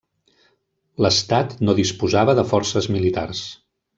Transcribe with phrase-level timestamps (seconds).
[1.05, 3.45] L'estat no disposava de forces militars.